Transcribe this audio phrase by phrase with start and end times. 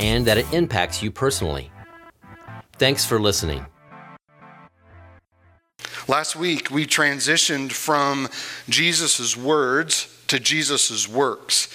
[0.00, 1.70] and that it impacts you personally.
[2.78, 3.64] Thanks for listening.
[6.08, 8.28] Last week, we transitioned from
[8.68, 11.68] Jesus' words to Jesus' works.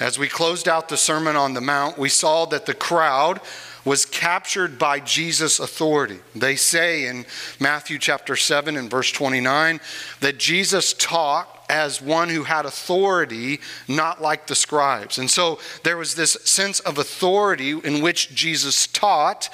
[0.00, 3.40] As we closed out the Sermon on the Mount, we saw that the crowd
[3.84, 6.20] was captured by Jesus' authority.
[6.34, 7.26] They say in
[7.58, 9.80] Matthew chapter 7 and verse 29
[10.20, 13.58] that Jesus taught as one who had authority,
[13.88, 15.16] not like the scribes.
[15.16, 19.48] And so there was this sense of authority in which Jesus taught.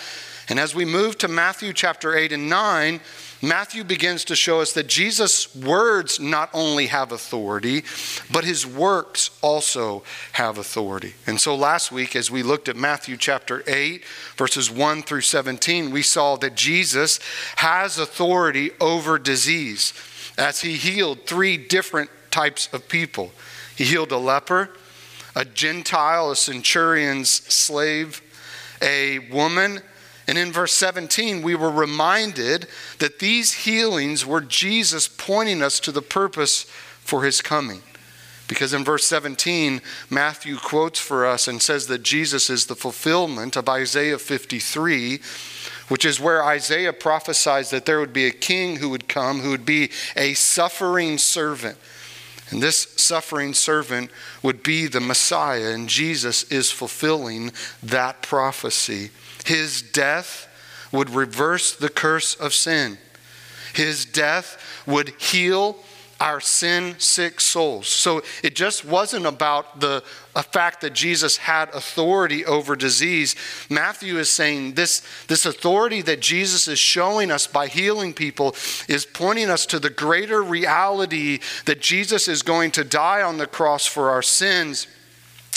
[0.49, 3.01] And as we move to Matthew chapter 8 and 9,
[3.41, 7.85] Matthew begins to show us that Jesus' words not only have authority,
[8.33, 11.15] but his works also have authority.
[11.25, 14.05] And so last week, as we looked at Matthew chapter 8,
[14.37, 17.21] verses 1 through 17, we saw that Jesus
[17.59, 19.93] has authority over disease
[20.39, 23.33] as he healed three different types of people.
[23.77, 24.71] He healed a leper,
[25.35, 28.23] a Gentile, a centurion's slave,
[28.81, 29.81] a woman.
[30.27, 32.67] And in verse 17, we were reminded
[32.99, 36.63] that these healings were Jesus pointing us to the purpose
[37.01, 37.83] for his coming.
[38.47, 43.57] Because in verse 17, Matthew quotes for us and says that Jesus is the fulfillment
[43.57, 45.21] of Isaiah 53
[45.89, 49.51] which is where Isaiah prophesies that there would be a king who would come who
[49.51, 51.79] would be a suffering servant.
[52.51, 54.11] And this suffering servant
[54.43, 59.11] would be the Messiah, and Jesus is fulfilling that prophecy.
[59.45, 60.49] His death
[60.91, 62.97] would reverse the curse of sin.
[63.75, 65.77] His death would heal
[66.21, 67.87] our sin sick souls.
[67.87, 70.03] So it just wasn't about the
[70.53, 73.37] fact that Jesus had authority over disease.
[73.71, 78.55] Matthew is saying this, this authority that Jesus is showing us by healing people
[78.89, 83.47] is pointing us to the greater reality that Jesus is going to die on the
[83.47, 84.89] cross for our sins.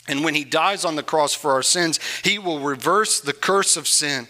[0.07, 3.77] And when he dies on the cross for our sins, he will reverse the curse
[3.77, 4.27] of sin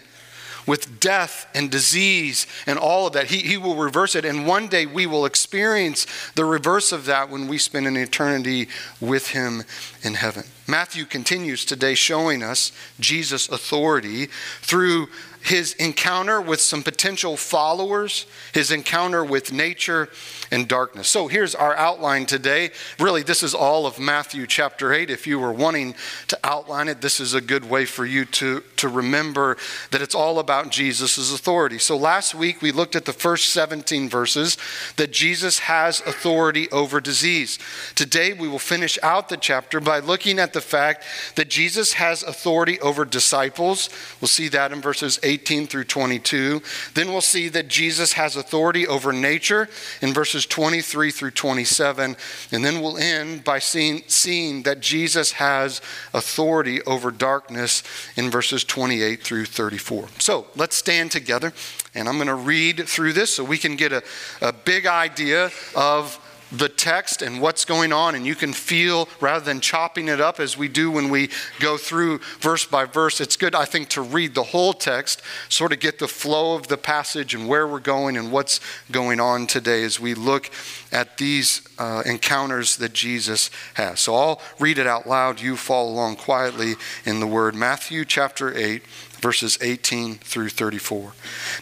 [0.72, 3.26] with death and disease and all of that.
[3.26, 4.24] He, he will reverse it.
[4.24, 8.70] And one day we will experience the reverse of that when we spend an eternity
[9.02, 9.64] with Him
[10.02, 10.46] in heaven.
[10.70, 12.72] Matthew continues today showing us
[13.02, 14.28] Jesus' authority
[14.62, 15.10] through
[15.44, 20.10] his encounter with some potential followers, his encounter with nature
[20.52, 21.08] and darkness.
[21.08, 22.72] So here's our outline today.
[23.00, 25.10] Really, this is all of Matthew chapter 8.
[25.10, 25.96] If you were wanting
[26.28, 29.58] to outline it, this is a good way for you to, to remember
[29.92, 31.80] that it's all about Jesus' authority.
[31.80, 34.58] So last week we looked at the first 17 verses
[34.98, 37.58] that Jesus has authority over disease.
[37.96, 41.04] Today we will finish out the chapter by looking at the fact
[41.36, 43.90] that Jesus has authority over disciples.
[44.20, 46.62] We'll see that in verses 8 18 through 22.
[46.94, 49.70] Then we'll see that Jesus has authority over nature
[50.02, 52.18] in verses 23 through 27.
[52.52, 55.80] And then we'll end by seeing, seeing that Jesus has
[56.14, 57.84] authority over darkness
[58.18, 60.10] in verses 28 through 34.
[60.20, 61.54] So let's stand together,
[61.96, 64.04] and I'm going to read through this so we can get a,
[64.42, 66.20] a big idea of
[66.52, 70.40] the text and what's going on, and you can feel rather than chopping it up
[70.40, 71.30] as we do when we
[71.60, 73.22] go through verse by verse.
[73.22, 76.68] It's good, I think, to read the whole text, sort of get the flow of
[76.68, 78.60] the passage and where we're going and what's
[78.92, 80.50] going on today as we look
[80.92, 84.00] at these uh, encounters that Jesus has.
[84.00, 85.40] So I'll read it out loud.
[85.40, 86.76] You follow along quietly
[87.06, 87.56] in the word.
[87.56, 88.84] Matthew chapter 8
[89.22, 91.14] verses 18 through 34.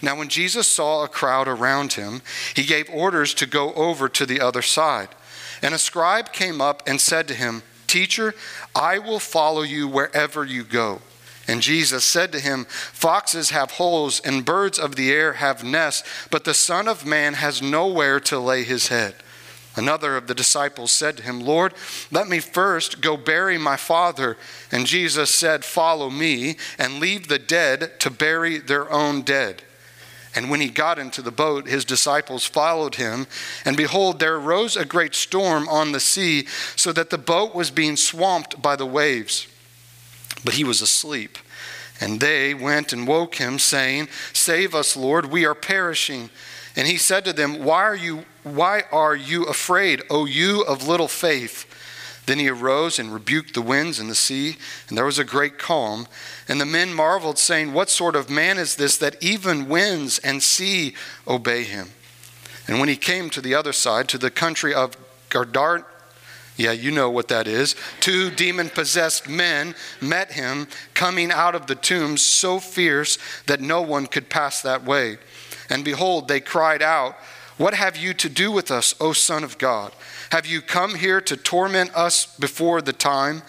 [0.01, 2.21] Now, when Jesus saw a crowd around him,
[2.55, 5.09] he gave orders to go over to the other side.
[5.61, 8.33] And a scribe came up and said to him, Teacher,
[8.75, 11.01] I will follow you wherever you go.
[11.47, 16.07] And Jesus said to him, Foxes have holes and birds of the air have nests,
[16.29, 19.15] but the Son of Man has nowhere to lay his head.
[19.75, 21.73] Another of the disciples said to him, Lord,
[22.11, 24.35] let me first go bury my father.
[24.71, 29.61] And Jesus said, Follow me and leave the dead to bury their own dead.
[30.35, 33.25] And when he got into the boat, his disciples followed him.
[33.65, 36.45] And behold, there arose a great storm on the sea,
[36.75, 39.47] so that the boat was being swamped by the waves.
[40.43, 41.37] But he was asleep.
[41.99, 46.29] And they went and woke him, saying, Save us, Lord, we are perishing.
[46.79, 50.87] And he said to them, Why are you, why are you afraid, O you of
[50.87, 51.65] little faith?
[52.25, 54.55] Then he arose and rebuked the winds and the sea,
[54.87, 56.07] and there was a great calm.
[56.47, 60.41] And the men marveled, saying, What sort of man is this that even winds and
[60.41, 60.95] sea
[61.27, 61.89] obey him?
[62.65, 64.95] And when he came to the other side, to the country of
[65.29, 65.83] Gardart,
[66.55, 67.75] yeah, you know what that is.
[67.99, 73.17] Two demon possessed men met him coming out of the tombs so fierce
[73.47, 75.17] that no one could pass that way.
[75.69, 77.15] And behold, they cried out,
[77.57, 79.93] What have you to do with us, O Son of God?
[80.31, 83.41] Have you come here to torment us before the time?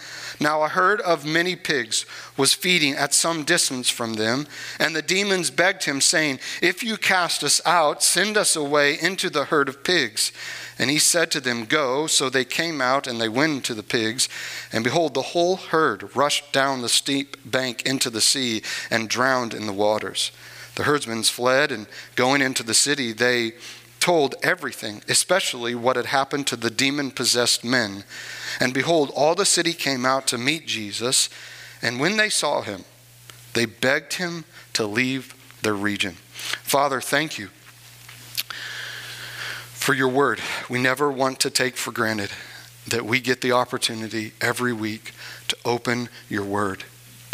[0.42, 2.06] Now a herd of many pigs
[2.38, 4.46] was feeding at some distance from them,
[4.78, 9.28] and the demons begged him, saying, If you cast us out, send us away into
[9.28, 10.32] the herd of pigs.
[10.78, 12.06] And he said to them, Go.
[12.06, 14.30] So they came out and they went to the pigs.
[14.72, 19.52] And behold, the whole herd rushed down the steep bank into the sea and drowned
[19.52, 20.32] in the waters.
[20.80, 21.86] The herdsmen fled, and
[22.16, 23.52] going into the city, they
[23.98, 28.02] told everything, especially what had happened to the demon possessed men.
[28.60, 31.28] And behold, all the city came out to meet Jesus.
[31.82, 32.86] And when they saw him,
[33.52, 36.12] they begged him to leave their region.
[36.32, 37.48] Father, thank you
[39.74, 40.40] for your word.
[40.70, 42.30] We never want to take for granted
[42.88, 45.12] that we get the opportunity every week
[45.48, 46.84] to open your word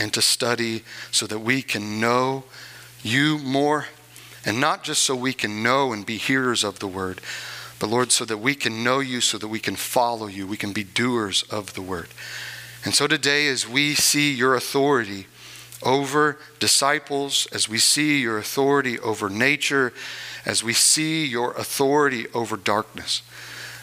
[0.01, 0.83] and to study
[1.13, 2.43] so that we can know
[3.07, 3.87] you more.
[4.45, 7.21] And not just so we can know and be hearers of the word,
[7.79, 10.57] but Lord, so that we can know you, so that we can follow you, we
[10.57, 12.09] can be doers of the word.
[12.85, 15.27] And so today, as we see your authority
[15.83, 19.93] over disciples, as we see your authority over nature,
[20.47, 23.23] as we see your authority over darkness,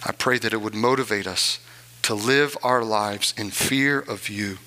[0.05, 1.59] I pray that it would motivate us
[2.03, 4.57] to live our lives in fear of you,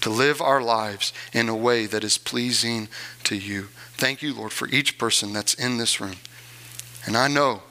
[0.00, 2.88] to live our lives in a way that is pleasing
[3.24, 3.68] to you.
[4.00, 6.16] Thank you, Lord, for each person that's in this room.
[7.04, 7.62] And I know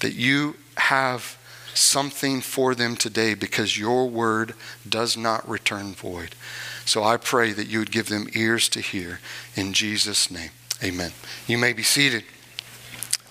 [0.00, 1.38] that you have
[1.74, 4.54] something for them today because your word
[4.88, 6.34] does not return void.
[6.84, 9.20] So I pray that you would give them ears to hear
[9.54, 10.50] in Jesus' name.
[10.82, 11.12] Amen.
[11.46, 12.24] You may be seated.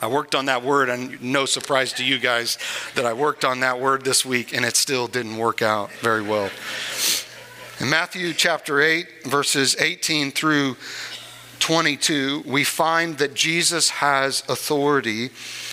[0.01, 2.57] I worked on that word, and no surprise to you guys
[2.95, 6.21] that I worked on that word this week, and it still didn't work out very
[6.21, 6.49] well.
[7.81, 10.75] In Matthew chapter 8, verses 18 through
[11.59, 15.29] 22, we find that Jesus has authority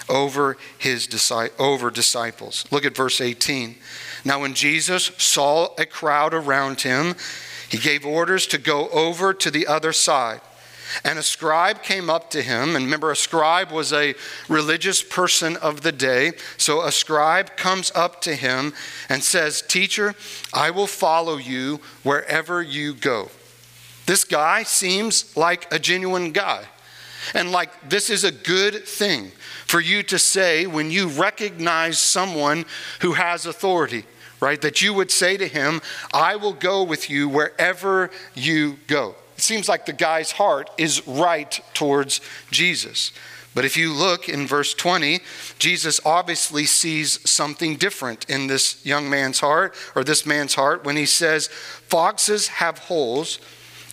[0.09, 1.09] over his
[1.59, 2.65] over disciples.
[2.71, 3.77] Look at verse 18.
[4.25, 7.15] Now when Jesus saw a crowd around him,
[7.69, 10.41] he gave orders to go over to the other side.
[11.05, 12.77] And a scribe came up to him.
[12.77, 14.15] And remember, a scribe was a
[14.49, 16.33] religious person of the day.
[16.57, 18.73] So a scribe comes up to him
[19.09, 20.15] and says, Teacher,
[20.55, 23.31] I will follow you wherever you go.
[24.07, 26.65] This guy seems like a genuine guy.
[27.35, 29.33] And like this is a good thing
[29.67, 32.65] for you to say when you recognize someone
[33.01, 34.05] who has authority,
[34.41, 34.61] right?
[34.61, 35.81] That you would say to him,
[36.15, 39.17] I will go with you wherever you go.
[39.37, 42.21] It seems like the guy's heart is right towards
[42.51, 43.13] Jesus.
[43.55, 45.21] But if you look in verse 20,
[45.59, 50.97] Jesus obviously sees something different in this young man's heart or this man's heart when
[50.97, 53.39] he says, Foxes have holes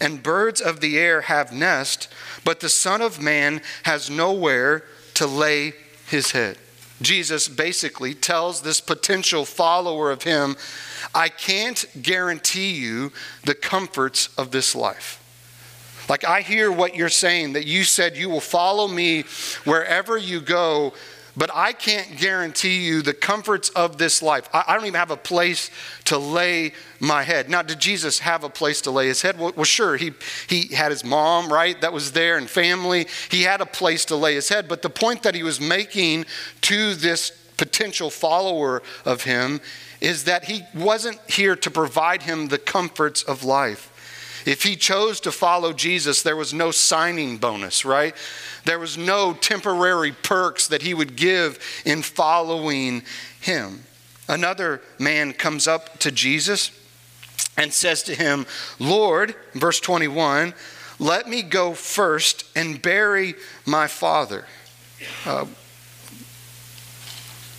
[0.04, 2.10] and birds of the air have nest,
[2.44, 4.84] but the Son of Man has nowhere
[5.14, 5.74] to lay
[6.08, 6.58] his head.
[7.02, 10.58] Jesus basically tells this potential follower of him,
[11.16, 13.12] I can't guarantee you
[13.46, 15.20] the comforts of this life.
[16.10, 19.24] Like, I hear what you're saying, that you said you will follow me
[19.64, 20.94] wherever you go,
[21.36, 24.48] but I can't guarantee you the comforts of this life.
[24.54, 25.72] I, I, don't even have a place
[26.06, 27.50] to lay my head.
[27.50, 29.40] Now, did Jesus have a place to lay his head?
[29.40, 29.98] Well, well, sure.
[29.98, 30.14] He,
[30.48, 31.80] he had his mom, right?
[31.82, 33.08] That was there, and family.
[33.32, 34.68] He had a place to lay his head.
[34.68, 36.26] But the point that he was making
[36.62, 39.62] to this potential follower of him
[40.02, 43.90] is that he wasn't here to provide him the comforts of life.
[44.46, 48.16] If he chose to follow Jesus, there was no signing bonus, right?
[48.66, 53.04] There was no temporary perks that he would give in following
[53.40, 53.84] him.
[54.28, 56.72] Another man comes up to Jesus
[57.58, 58.46] and says to him,
[58.80, 60.54] Lord, verse 21,
[61.00, 63.36] let me go first and bury
[63.66, 64.46] my father.
[65.26, 65.46] Uh,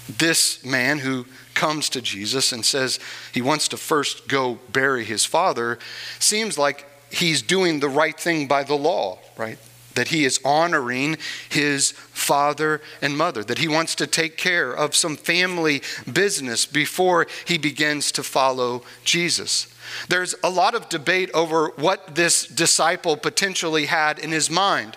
[0.09, 1.27] this man who
[1.65, 3.01] comes to Jesus and says
[3.33, 5.79] he wants to first go bury his father
[6.19, 9.57] seems like he's doing the right thing by the law, right?
[9.95, 11.17] that he is honoring
[11.49, 15.81] his father and mother, that he wants to take care of some family
[16.13, 19.73] business before he begins to follow Jesus.
[20.09, 24.97] There's a lot of debate over what this disciple potentially had in his mind.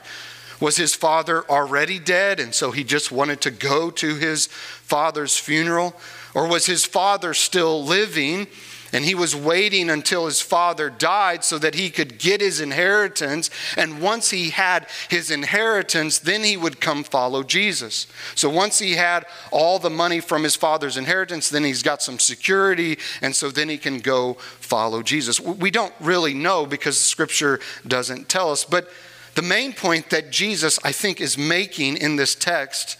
[0.60, 5.38] Was his father already dead, and so he just wanted to go to his father's
[5.38, 5.96] funeral?
[6.34, 8.48] Or was his father still living?
[8.94, 13.50] And he was waiting until his father died so that he could get his inheritance.
[13.76, 18.08] And once he had his inheritance, then he would come follow Jesus.
[18.36, 22.18] So once he had all the money from his father's inheritance, then he's got some
[22.18, 22.98] security.
[23.22, 25.40] And so then he can go follow Jesus.
[25.40, 28.64] We don't really know because scripture doesn't tell us.
[28.64, 28.90] But
[29.36, 32.98] the main point that Jesus, I think, is making in this text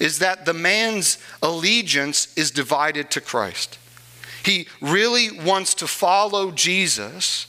[0.00, 3.78] is that the man's allegiance is divided to Christ.
[4.44, 7.46] He really wants to follow Jesus,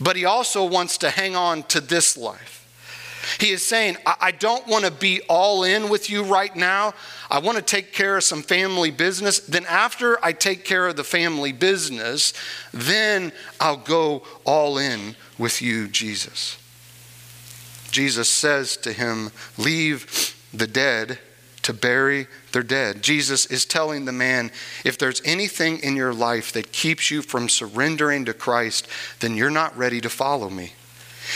[0.00, 2.54] but he also wants to hang on to this life.
[3.38, 6.94] He is saying, I don't want to be all in with you right now.
[7.30, 9.40] I want to take care of some family business.
[9.40, 12.32] Then, after I take care of the family business,
[12.72, 16.56] then I'll go all in with you, Jesus.
[17.90, 21.18] Jesus says to him, Leave the dead
[21.62, 23.02] to bury their dead.
[23.02, 24.50] Jesus is telling the man
[24.84, 28.88] if there's anything in your life that keeps you from surrendering to Christ,
[29.20, 30.72] then you're not ready to follow me.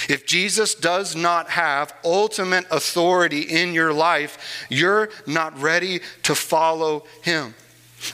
[0.09, 7.05] If Jesus does not have ultimate authority in your life, you're not ready to follow
[7.23, 7.55] him.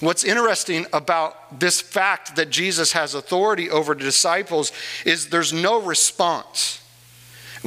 [0.00, 4.72] What's interesting about this fact that Jesus has authority over the disciples
[5.06, 6.77] is there's no response.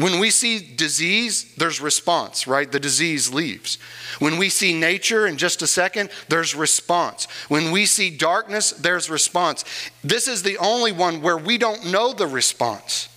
[0.02, 2.72] When we see disease, there's response, right?
[2.72, 3.78] The disease leaves.
[4.18, 7.28] When we see nature in just a second, there's response.
[7.50, 9.64] When we see darkness, there's response.
[10.04, 13.10] This is the only one where we don't know the response.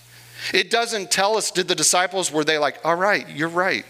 [0.53, 3.85] It doesn't tell us, did the disciples, were they like, all right, you're right,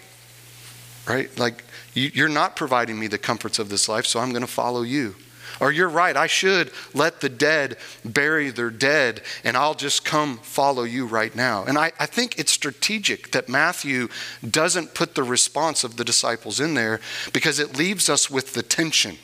[1.05, 1.37] right?
[1.37, 4.83] Like, you're not providing me the comforts of this life, so I'm going to follow
[4.83, 5.15] you.
[5.59, 10.37] Or you're right, I should let the dead bury their dead, and I'll just come
[10.39, 11.63] follow you right now.
[11.63, 14.09] And I, I think it's strategic that Matthew
[14.47, 16.99] doesn't put the response of the disciples in there
[17.31, 19.17] because it leaves us with the tension.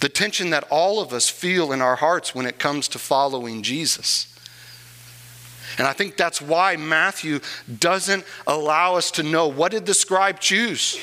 [0.00, 3.62] The tension that all of us feel in our hearts when it comes to following
[3.62, 4.30] Jesus.
[5.78, 7.40] And I think that's why Matthew
[7.80, 10.98] doesn't allow us to know what did the scribe choose?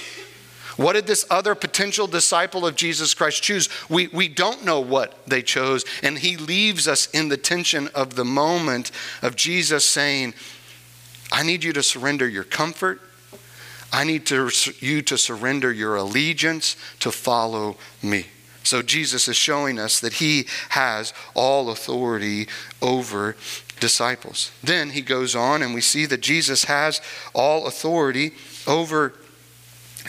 [0.82, 3.70] What did this other potential disciple of Jesus Christ choose?
[3.88, 8.16] We, we don't know what they chose, and he leaves us in the tension of
[8.16, 8.90] the moment
[9.22, 10.34] of Jesus saying,
[11.32, 13.00] I need you to surrender your comfort.
[13.94, 18.26] I need to, you to surrender your allegiance to follow me.
[18.64, 22.48] So Jesus is showing us that he has all authority
[22.82, 23.36] over
[23.80, 24.52] disciples.
[24.64, 27.02] Then he goes on, and we see that Jesus has
[27.34, 28.34] all authority
[28.66, 29.14] over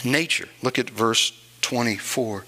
[0.05, 0.49] nature.
[0.63, 1.33] Look at verse
[1.63, 2.45] 24.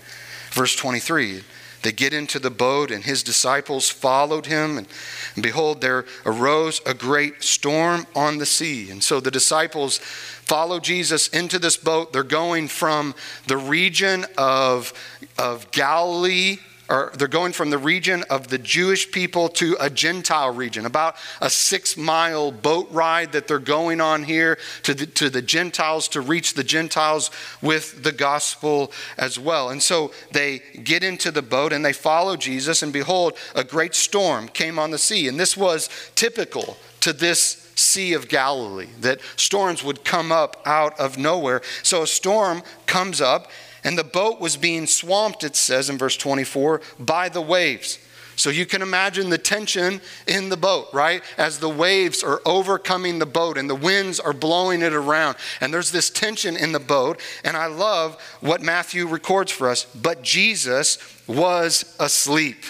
[0.52, 1.42] Verse 23
[1.84, 4.78] they get into the boat, and his disciples followed him.
[4.78, 4.88] And,
[5.34, 8.90] and, behold, there arose a great storm on the sea.
[8.90, 12.10] And so the disciples follow Jesus into this boat.
[12.10, 13.14] They're going from
[13.48, 14.94] the region of,
[15.36, 16.56] of Galilee
[16.88, 21.16] or they're going from the region of the Jewish people to a Gentile region, about
[21.40, 26.08] a six mile boat ride that they're going on here to the, to the Gentiles
[26.08, 27.30] to reach the Gentiles
[27.62, 29.70] with the gospel as well.
[29.70, 33.94] And so they get into the boat and they follow Jesus, and behold, a great
[33.94, 35.28] storm came on the sea.
[35.28, 40.98] And this was typical to this Sea of Galilee, that storms would come up out
[40.98, 41.60] of nowhere.
[41.82, 43.50] So a storm comes up
[43.84, 47.98] and the boat was being swamped, it says in verse 24, by the waves.
[48.36, 51.22] So you can imagine the tension in the boat, right?
[51.38, 55.36] As the waves are overcoming the boat and the winds are blowing it around.
[55.60, 57.20] And there's this tension in the boat.
[57.44, 59.84] And I love what Matthew records for us.
[59.84, 60.98] But Jesus
[61.28, 62.64] was asleep.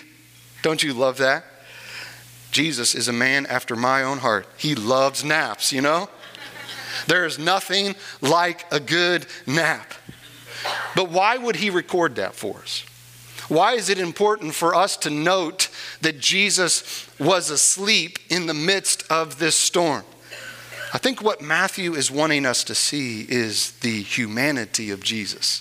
[0.63, 1.45] Don't you love that?
[2.51, 4.47] Jesus is a man after my own heart.
[4.57, 6.09] He loves naps, you know?
[7.07, 9.93] There is nothing like a good nap.
[10.97, 12.85] But why would he record that for us?
[13.49, 15.69] Why is it important for us to note
[16.01, 20.05] that Jesus was asleep in the midst of this storm?
[20.95, 25.61] I think what Matthew is wanting us to see is the humanity of Jesus.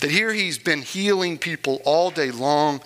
[0.00, 2.80] That here he's been healing people all day long.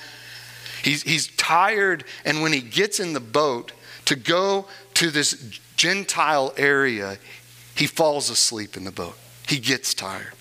[0.83, 3.73] He's, he's tired, and when he gets in the boat
[4.07, 7.19] to go to this Gentile area,
[7.77, 9.17] he falls asleep in the boat.
[9.47, 10.33] He gets tired.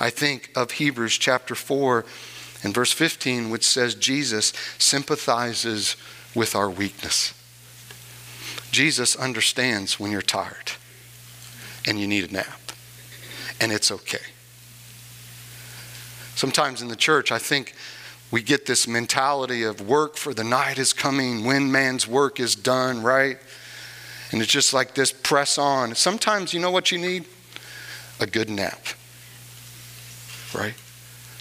[0.00, 2.04] I think of Hebrews chapter 4
[2.62, 5.96] and verse 15, which says Jesus sympathizes
[6.34, 7.34] with our weakness.
[8.70, 10.72] Jesus understands when you're tired
[11.86, 12.60] and you need a nap,
[13.60, 14.18] and it's okay.
[16.34, 17.74] Sometimes in the church, I think
[18.30, 22.54] we get this mentality of work for the night is coming when man's work is
[22.54, 23.38] done, right?
[24.30, 25.94] And it's just like this press on.
[25.94, 27.24] Sometimes you know what you need?
[28.20, 28.78] A good nap
[30.54, 30.74] right?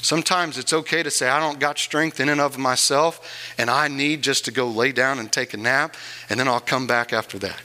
[0.02, 3.88] Sometimes it's okay to say, I don't got strength in and of myself, and I
[3.88, 5.96] need just to go lay down and take a nap,
[6.30, 7.62] and then I'll come back after that.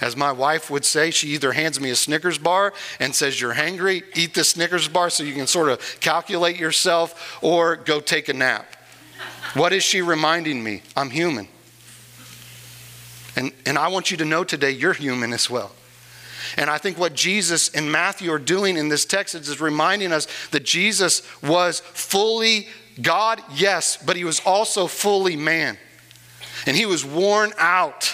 [0.00, 3.54] As my wife would say, she either hands me a Snickers bar and says, You're
[3.54, 8.28] hangry, eat the Snickers bar so you can sort of calculate yourself, or go take
[8.28, 8.66] a nap.
[9.54, 10.82] What is she reminding me?
[10.96, 11.48] I'm human.
[13.34, 15.72] And, and I want you to know today, you're human as well.
[16.56, 20.26] And I think what Jesus and Matthew are doing in this text is reminding us
[20.50, 22.68] that Jesus was fully
[23.00, 25.78] God, yes, but he was also fully man.
[26.66, 28.04] And he was worn out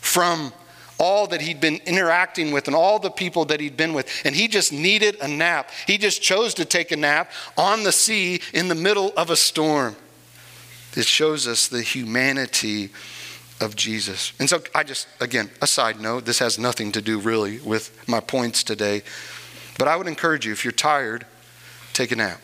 [0.00, 0.52] from
[0.98, 4.08] all that he'd been interacting with and all the people that he'd been with.
[4.24, 5.70] And he just needed a nap.
[5.86, 9.36] He just chose to take a nap on the sea in the middle of a
[9.36, 9.96] storm.
[10.92, 12.90] This shows us the humanity
[13.60, 14.32] of Jesus.
[14.38, 17.96] And so, I just, again, a side note, this has nothing to do really with
[18.08, 19.02] my points today.
[19.78, 21.26] But I would encourage you, if you're tired,
[21.92, 22.40] take a nap.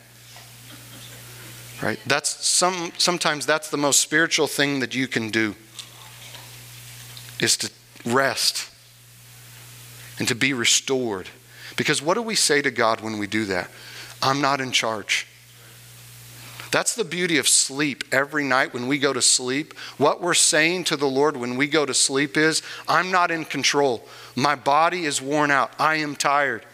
[1.82, 1.98] Right?
[2.06, 5.54] That's some sometimes that's the most spiritual thing that you can do
[7.38, 7.70] is to
[8.06, 8.70] rest
[10.18, 11.28] and to be restored.
[11.76, 13.70] Because what do we say to God when we do that?
[14.22, 15.26] I'm not in charge.
[16.76, 18.04] That's the beauty of sleep.
[18.12, 21.68] Every night when we go to sleep, what we're saying to the Lord when we
[21.68, 24.06] go to sleep is, I'm not in control.
[24.34, 25.72] My body is worn out.
[25.78, 26.66] I am tired.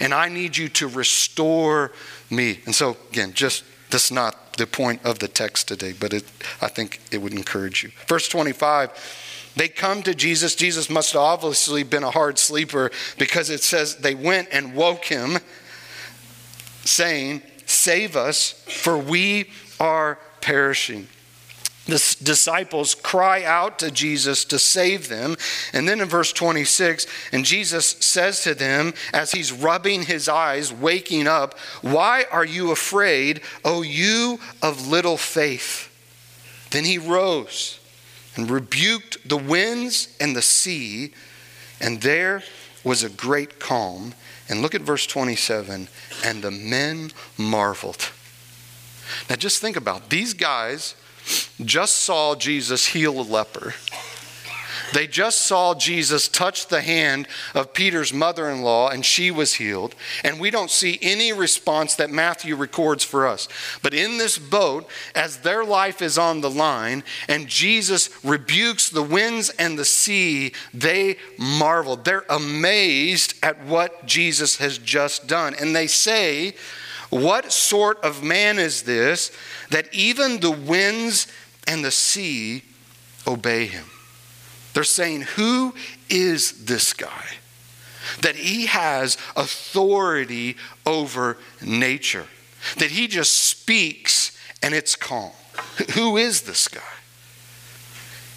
[0.00, 1.92] And I need you to restore
[2.28, 2.58] me.
[2.66, 6.24] And so, again, just that's not the point of the text today, but it,
[6.60, 7.92] I think it would encourage you.
[8.08, 9.52] Verse 25.
[9.54, 10.56] They come to Jesus.
[10.56, 15.04] Jesus must have obviously been a hard sleeper because it says they went and woke
[15.04, 15.38] him,
[16.84, 21.08] saying, Save us, for we are perishing.
[21.86, 25.36] The disciples cry out to Jesus to save them.
[25.72, 30.72] And then in verse 26, and Jesus says to them as he's rubbing his eyes,
[30.72, 35.92] waking up, Why are you afraid, O you of little faith?
[36.70, 37.78] Then he rose
[38.34, 41.12] and rebuked the winds and the sea,
[41.80, 42.42] and there
[42.82, 44.12] was a great calm.
[44.48, 45.88] And look at verse 27
[46.24, 48.10] and the men marveled.
[49.28, 50.10] Now just think about it.
[50.10, 50.94] these guys
[51.64, 53.74] just saw Jesus heal a leper.
[54.92, 59.54] They just saw Jesus touch the hand of Peter's mother in law, and she was
[59.54, 59.94] healed.
[60.24, 63.48] And we don't see any response that Matthew records for us.
[63.82, 69.02] But in this boat, as their life is on the line, and Jesus rebukes the
[69.02, 71.96] winds and the sea, they marvel.
[71.96, 75.54] They're amazed at what Jesus has just done.
[75.58, 76.54] And they say,
[77.10, 79.32] What sort of man is this
[79.70, 81.26] that even the winds
[81.66, 82.62] and the sea
[83.26, 83.84] obey him?
[84.76, 85.74] They're saying, Who
[86.10, 87.24] is this guy?
[88.20, 92.26] That he has authority over nature,
[92.76, 95.32] that he just speaks and it's calm.
[95.94, 96.82] Who is this guy?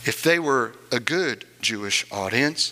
[0.06, 2.72] If they were a good Jewish audience,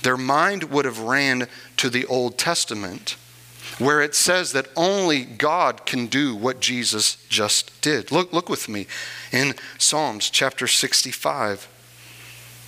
[0.00, 3.16] their mind would have ran to the Old Testament
[3.76, 8.10] where it says that only God can do what Jesus just did.
[8.10, 8.86] Look, look with me
[9.30, 11.68] in Psalms chapter 65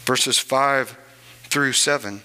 [0.04, 0.96] verses 5
[1.44, 2.22] through 7.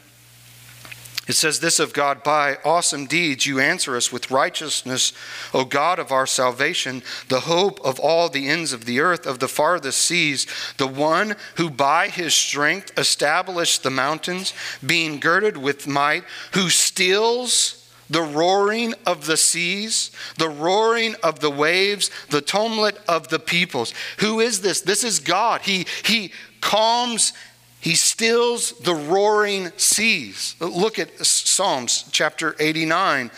[1.29, 5.13] It says this of God, by awesome deeds you answer us with righteousness,
[5.53, 9.37] O God of our salvation, the hope of all the ends of the earth, of
[9.37, 15.85] the farthest seas, the one who by his strength established the mountains, being girded with
[15.85, 22.99] might, who stills the roaring of the seas, the roaring of the waves, the tumult
[23.07, 23.93] of the peoples.
[24.17, 24.81] Who is this?
[24.81, 25.61] This is God.
[25.61, 27.33] He, he calms
[27.79, 30.55] he stills the roaring seas.
[30.59, 33.31] Look at Psalms chapter 89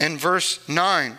[0.00, 1.18] and verse 9.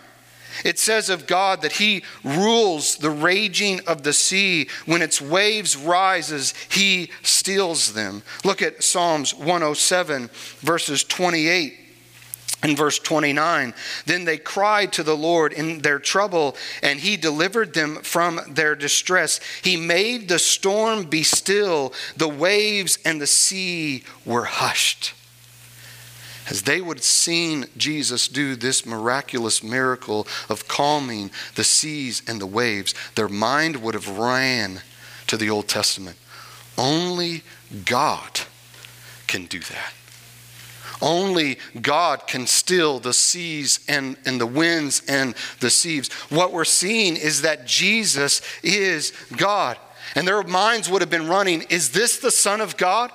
[0.64, 4.70] It says of God that he rules the raging of the sea.
[4.86, 8.22] When its waves rises, he stills them.
[8.44, 11.83] Look at Psalms 107 verses 28
[12.64, 13.74] in verse 29,
[14.06, 18.76] then they cried to the Lord in their trouble, and he delivered them from their
[18.76, 19.40] distress.
[19.62, 25.14] He made the storm be still, the waves and the sea were hushed.
[26.50, 32.42] As they would have seen Jesus do this miraculous miracle of calming the seas and
[32.42, 34.82] the waves, their mind would have ran
[35.28, 36.18] to the Old Testament.
[36.78, 37.44] Only
[37.86, 38.42] God
[39.28, 39.94] can do that.
[41.04, 46.10] Only God can still the seas and, and the winds and the seas.
[46.30, 49.78] What we're seeing is that Jesus is God.
[50.16, 53.12] And their minds would have been running Is this the Son of God?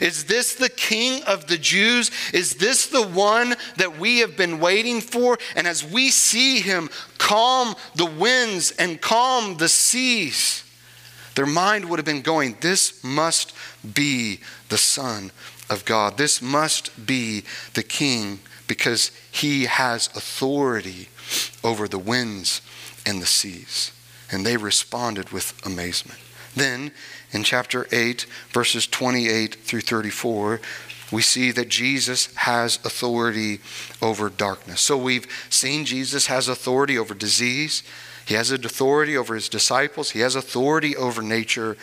[0.00, 2.10] Is this the king of the Jews?
[2.32, 5.36] Is this the one that we have been waiting for?
[5.54, 10.64] And as we see him calm the winds and calm the seas,
[11.34, 13.54] their mind would have been going, This must
[13.94, 15.30] be the Son
[15.68, 16.16] of God.
[16.16, 21.08] This must be the king because he has authority
[21.62, 22.60] over the winds
[23.04, 23.92] and the seas.
[24.30, 26.18] And they responded with amazement.
[26.54, 26.90] Then
[27.32, 30.60] in chapter 8, verses 28 through 34,
[31.12, 33.60] we see that Jesus has authority
[34.02, 34.80] over darkness.
[34.80, 37.82] So we've seen Jesus has authority over disease,
[38.26, 41.76] he has authority over his disciples, he has authority over nature.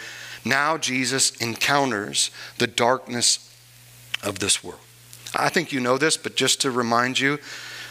[0.44, 3.53] Now Jesus encounters the darkness
[4.24, 4.80] of this world.
[5.36, 7.40] I think you know this, but just to remind you,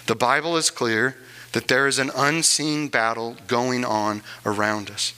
[0.07, 1.17] the Bible is clear
[1.53, 5.13] that there is an unseen battle going on around us.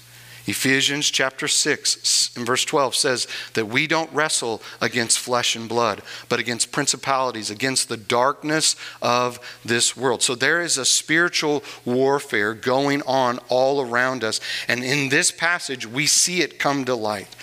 [0.46, 6.02] Ephesians chapter 6 and verse 12 says that we don't wrestle against flesh and blood,
[6.28, 10.22] but against principalities, against the darkness of this world.
[10.22, 14.38] So there is a spiritual warfare going on all around us.
[14.68, 17.34] And in this passage, we see it come to light.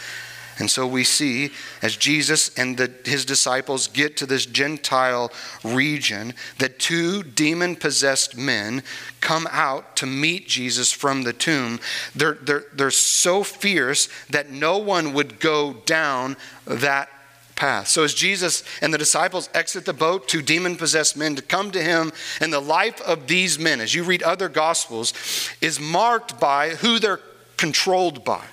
[0.61, 1.49] And so we see
[1.81, 5.31] as Jesus and the, his disciples get to this Gentile
[5.63, 8.83] region that two demon possessed men
[9.21, 11.79] come out to meet Jesus from the tomb.
[12.15, 17.09] They're, they're, they're so fierce that no one would go down that
[17.55, 17.87] path.
[17.87, 21.71] So as Jesus and the disciples exit the boat, two demon possessed men to come
[21.71, 25.11] to him, and the life of these men, as you read other gospels,
[25.59, 27.19] is marked by who they're
[27.57, 28.45] controlled by.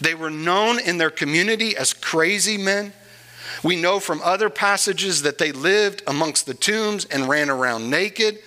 [0.00, 2.92] They were known in their community as crazy men.
[3.62, 8.38] We know from other passages that they lived amongst the tombs and ran around naked.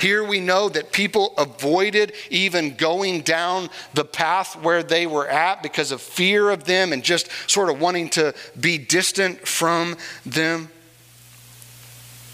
[0.00, 5.62] Here we know that people avoided even going down the path where they were at
[5.62, 10.70] because of fear of them and just sort of wanting to be distant from them.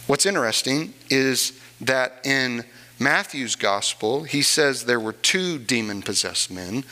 [0.07, 2.65] What's interesting is that in
[2.99, 6.85] Matthew's gospel, he says there were two demon possessed men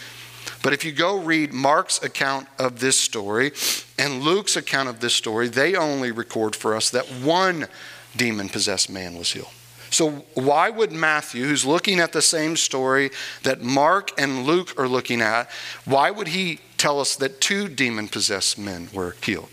[0.63, 3.53] but if you go read Mark's account of this story
[3.99, 7.69] and Luke's account of this story, they only record for us that one
[8.17, 9.49] demon possessed man was healed.
[9.91, 13.11] So, why would Matthew, who's looking at the same story
[13.43, 15.51] that Mark and Luke are looking at,
[15.87, 19.49] why would he tell us that two demon possessed men were healed?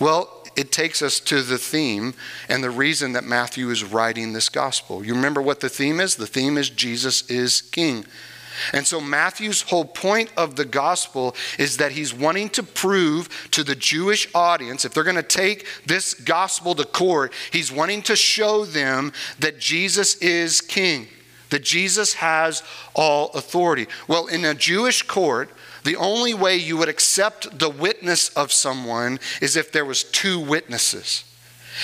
[0.00, 2.14] Well, it takes us to the theme
[2.48, 5.04] and the reason that Matthew is writing this gospel.
[5.04, 6.16] You remember what the theme is?
[6.16, 8.04] The theme is Jesus is King.
[8.72, 13.64] And so, Matthew's whole point of the gospel is that he's wanting to prove to
[13.64, 18.16] the Jewish audience, if they're going to take this gospel to court, he's wanting to
[18.16, 21.06] show them that Jesus is king,
[21.50, 22.62] that Jesus has
[22.94, 23.86] all authority.
[24.08, 25.50] Well, in a Jewish court,
[25.84, 30.38] the only way you would accept the witness of someone is if there was two
[30.38, 31.24] witnesses.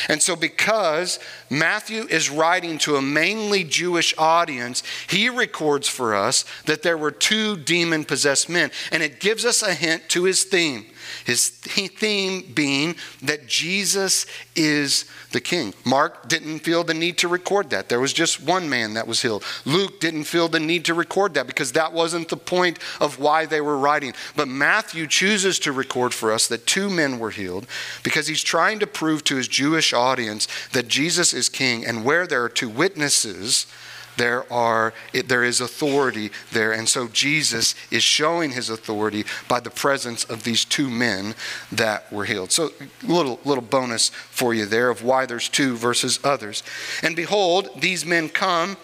[0.08, 1.18] And so, because
[1.50, 7.10] Matthew is writing to a mainly Jewish audience, he records for us that there were
[7.10, 8.70] two demon possessed men.
[8.92, 10.86] And it gives us a hint to his theme.
[11.26, 15.74] His theme being that Jesus is the king.
[15.84, 17.88] Mark didn't feel the need to record that.
[17.88, 19.42] There was just one man that was healed.
[19.64, 23.44] Luke didn't feel the need to record that because that wasn't the point of why
[23.44, 24.14] they were writing.
[24.36, 27.66] But Matthew chooses to record for us that two men were healed
[28.04, 31.84] because he's trying to prove to his Jewish audience that Jesus is king.
[31.84, 33.66] And where there are two witnesses,
[34.16, 34.92] there are
[35.26, 36.72] there is authority there.
[36.72, 41.34] And so jesus is showing his authority by the presence of these two men
[41.72, 42.52] that were healed.
[42.52, 42.70] So
[43.02, 46.62] little little bonus for you there of why there's two versus others.
[47.02, 48.76] And behold these men come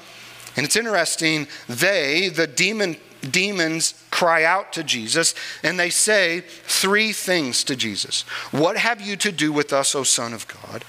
[0.57, 2.97] and it's interesting they the demon
[3.31, 8.23] demons cry out to Jesus and they say three things to Jesus.
[8.51, 10.85] What have you to do with us, O Son of God?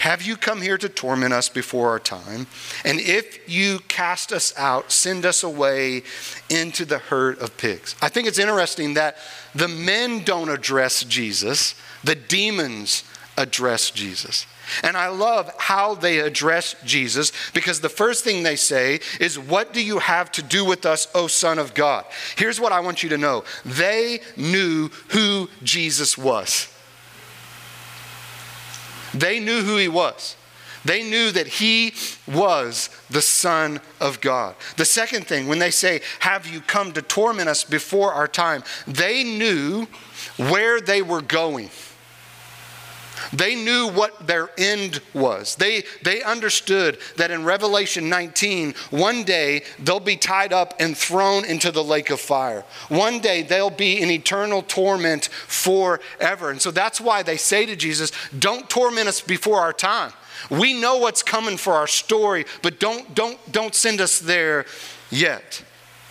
[0.00, 2.46] Have you come here to torment us before our time?
[2.86, 6.04] And if you cast us out, send us away
[6.48, 7.94] into the herd of pigs.
[8.00, 9.18] I think it's interesting that
[9.54, 13.04] the men don't address Jesus, the demons
[13.36, 14.46] address Jesus.
[14.82, 19.74] And I love how they address Jesus because the first thing they say is, What
[19.74, 22.06] do you have to do with us, O Son of God?
[22.36, 26.69] Here's what I want you to know they knew who Jesus was.
[29.14, 30.36] They knew who he was.
[30.84, 31.92] They knew that he
[32.26, 34.54] was the Son of God.
[34.76, 38.62] The second thing, when they say, Have you come to torment us before our time?
[38.86, 39.86] They knew
[40.36, 41.70] where they were going.
[43.32, 45.56] They knew what their end was.
[45.56, 51.44] They, they understood that in Revelation 19, one day they'll be tied up and thrown
[51.44, 52.64] into the lake of fire.
[52.88, 56.50] One day they'll be in eternal torment forever.
[56.50, 60.12] And so that's why they say to Jesus, Don't torment us before our time.
[60.48, 64.64] We know what's coming for our story, but don't, don't, don't send us there
[65.10, 65.62] yet.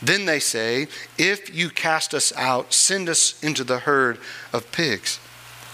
[0.01, 4.19] Then they say, If you cast us out, send us into the herd
[4.53, 5.19] of pigs.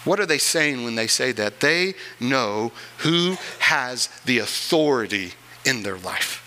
[0.05, 1.59] What are they saying when they say that?
[1.59, 5.33] They know who has the authority
[5.65, 6.41] in their life.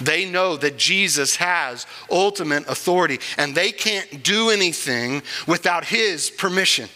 [0.00, 6.88] They know that Jesus has ultimate authority, and they can't do anything without his permission.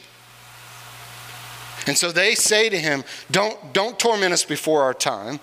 [1.87, 5.41] And so they say to him, Don't, don't torment us before our time.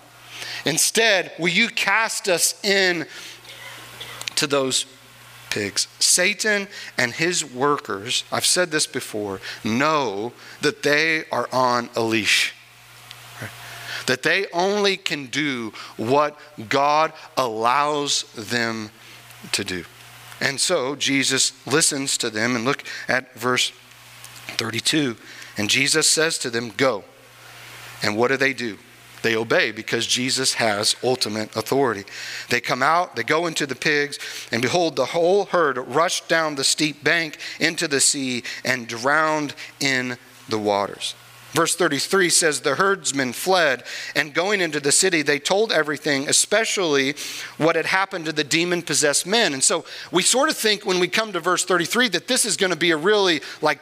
[0.65, 3.07] Instead, will you cast us in
[4.35, 4.85] to those
[5.55, 5.87] pigs.
[5.99, 12.53] Satan and his workers, I've said this before, know that they are on a leash.
[14.07, 16.37] That they only can do what
[16.67, 18.91] God allows them
[19.53, 19.85] to do.
[20.41, 23.71] And so Jesus listens to them, and look at verse
[24.57, 25.15] 32.
[25.57, 27.05] And Jesus says to them, Go.
[28.03, 28.77] And what do they do?
[29.25, 32.03] They obey because Jesus has ultimate authority.
[32.51, 34.19] They come out, they go into the pigs,
[34.51, 39.55] and behold, the whole herd rushed down the steep bank into the sea and drowned
[39.79, 41.15] in the waters.
[41.53, 43.85] Verse 33 says, The herdsmen fled,
[44.15, 47.15] and going into the city, they told everything, especially
[47.57, 49.53] what had happened to the demon possessed men.
[49.53, 52.57] And so we sort of think when we come to verse 33 that this is
[52.57, 53.79] going to be a really like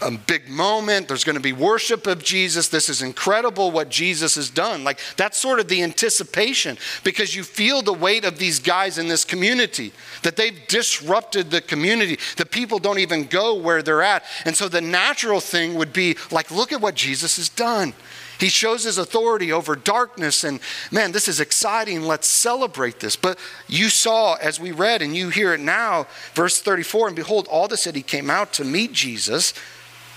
[0.00, 1.08] a big moment.
[1.08, 2.68] There's going to be worship of Jesus.
[2.68, 4.84] This is incredible what Jesus has done.
[4.84, 9.08] Like, that's sort of the anticipation because you feel the weight of these guys in
[9.08, 12.18] this community, that they've disrupted the community.
[12.36, 14.24] The people don't even go where they're at.
[14.44, 17.94] And so the natural thing would be like, look at what Jesus has done.
[18.38, 20.60] He shows his authority over darkness, and
[20.92, 22.02] man, this is exciting.
[22.02, 23.16] Let's celebrate this.
[23.16, 27.48] But you saw, as we read, and you hear it now, verse 34 and behold,
[27.48, 29.54] all the city came out to meet Jesus.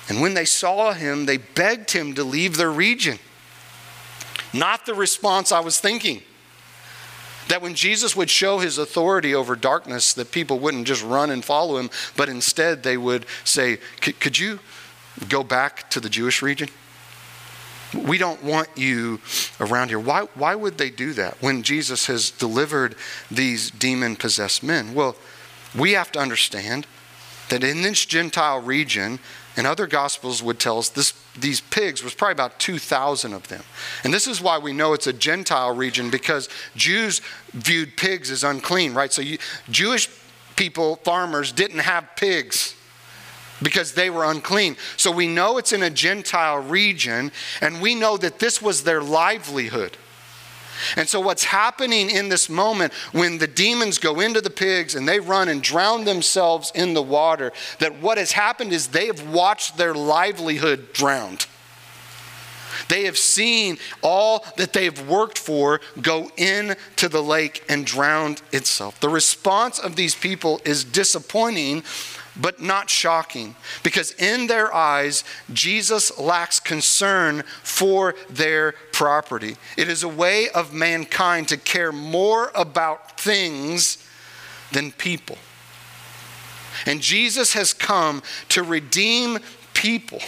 [0.09, 3.19] And when they saw him, they begged him to leave their region.
[4.53, 6.21] Not the response I was thinking.
[7.47, 11.43] That when Jesus would show his authority over darkness, that people wouldn't just run and
[11.43, 14.59] follow him, but instead they would say, Could you
[15.27, 16.69] go back to the Jewish region?
[17.93, 19.19] We don't want you
[19.59, 19.99] around here.
[19.99, 22.95] Why, why would they do that when Jesus has delivered
[23.29, 24.93] these demon possessed men?
[24.93, 25.17] Well,
[25.77, 26.87] we have to understand
[27.49, 29.19] that in this Gentile region,
[29.57, 33.63] and other gospels would tell us this, these pigs was probably about 2,000 of them.
[34.03, 38.43] And this is why we know it's a Gentile region because Jews viewed pigs as
[38.43, 39.11] unclean, right?
[39.11, 39.37] So you,
[39.69, 40.09] Jewish
[40.55, 42.75] people, farmers, didn't have pigs
[43.61, 44.77] because they were unclean.
[44.97, 49.01] So we know it's in a Gentile region, and we know that this was their
[49.01, 49.97] livelihood.
[50.95, 55.07] And so, what's happening in this moment when the demons go into the pigs and
[55.07, 59.29] they run and drown themselves in the water, that what has happened is they have
[59.29, 61.45] watched their livelihood drowned.
[62.87, 68.99] They have seen all that they've worked for go into the lake and drowned itself.
[68.99, 71.83] The response of these people is disappointing
[72.39, 79.57] but not shocking, because in their eyes, Jesus lacks concern for their property.
[79.77, 84.07] It is a way of mankind to care more about things
[84.71, 85.37] than people.
[86.85, 89.39] And Jesus has come to redeem
[89.73, 90.21] people.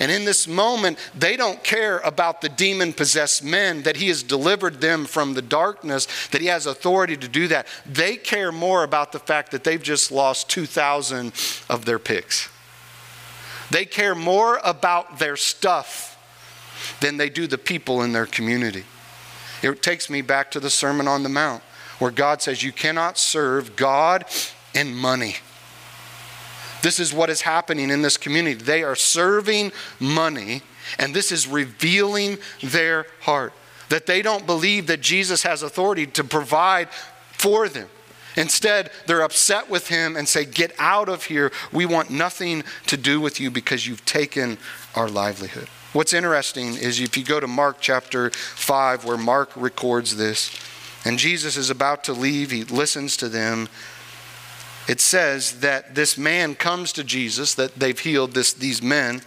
[0.00, 4.22] And in this moment, they don't care about the demon possessed men, that he has
[4.22, 7.66] delivered them from the darkness, that he has authority to do that.
[7.86, 11.32] They care more about the fact that they've just lost 2,000
[11.68, 12.48] of their pigs.
[13.70, 16.16] They care more about their stuff
[17.00, 18.84] than they do the people in their community.
[19.62, 21.62] It takes me back to the Sermon on the Mount,
[21.98, 24.24] where God says, You cannot serve God
[24.74, 25.36] and money.
[26.82, 28.54] This is what is happening in this community.
[28.54, 30.62] They are serving money,
[30.98, 33.52] and this is revealing their heart
[33.88, 36.88] that they don't believe that Jesus has authority to provide
[37.32, 37.88] for them.
[38.36, 41.50] Instead, they're upset with him and say, Get out of here.
[41.72, 44.58] We want nothing to do with you because you've taken
[44.94, 45.68] our livelihood.
[45.92, 50.54] What's interesting is if you go to Mark chapter 5, where Mark records this,
[51.04, 53.68] and Jesus is about to leave, he listens to them
[54.88, 59.20] it says that this man comes to Jesus, that they've healed this, these men,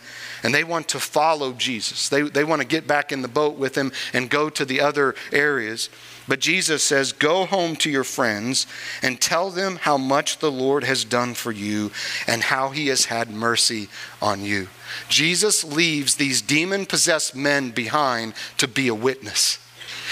[0.43, 2.10] and they want to follow Jesus.
[2.10, 4.82] They, they want to get back in the boat with him and go to the
[4.82, 5.89] other areas.
[6.28, 8.65] But Jesus says, Go home to your friends
[9.04, 11.91] and tell them how much the Lord has done for you
[12.26, 13.88] and how he has had mercy
[14.19, 14.67] on you.
[15.10, 19.60] Jesus leaves these demon possessed men behind to be a witness.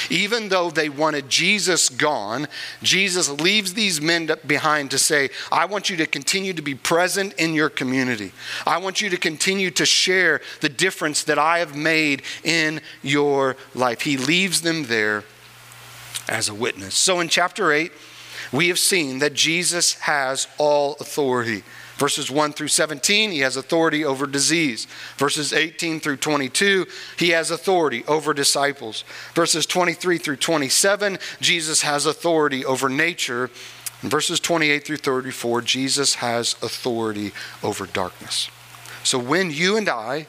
[0.10, 2.48] Even though they wanted Jesus gone,
[2.82, 7.34] Jesus leaves these men behind to say, I want you to continue to be present
[7.34, 8.32] in your community.
[8.66, 13.56] I want you to continue to share the difference that I have made in your
[13.76, 14.02] life.
[14.02, 15.24] He leaves them there
[16.28, 16.96] as a witness.
[16.96, 17.92] So in chapter 8,
[18.52, 21.64] we have seen that Jesus has all authority.
[22.00, 24.88] Verses 1 through 17, he has authority over disease.
[25.18, 29.04] Verses 18 through 22, he has authority over disciples.
[29.36, 33.50] Verses 23 through 27, Jesus has authority over nature.
[34.00, 38.50] Verses 28 through 34, Jesus has authority over darkness.
[39.04, 40.28] So when you and I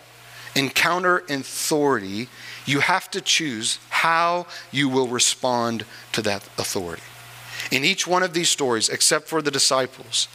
[0.57, 2.29] encounter authority,
[2.67, 7.03] you have to choose how you will respond to that authority.
[7.71, 10.27] In each one of these stories, except for the disciples,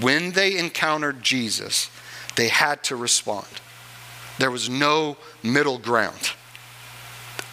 [0.00, 1.90] when they encountered Jesus,
[2.36, 3.46] they had to respond.
[4.38, 6.32] There was no middle ground.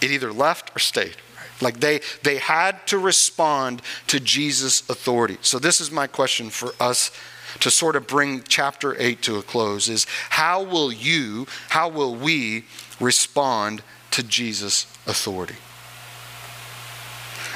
[0.01, 1.15] It either left or stayed.
[1.61, 5.37] Like they, they had to respond to Jesus' authority.
[5.41, 7.11] So, this is my question for us
[7.59, 12.15] to sort of bring chapter 8 to a close is how will you, how will
[12.15, 12.65] we
[12.99, 15.55] respond to Jesus' authority?